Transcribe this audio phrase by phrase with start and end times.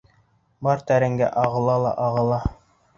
[0.69, 2.45] Бау тәрәнгә ағыла ла ағыла.